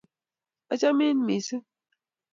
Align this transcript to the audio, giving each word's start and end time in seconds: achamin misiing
achamin 0.73 1.17
misiing 1.27 1.65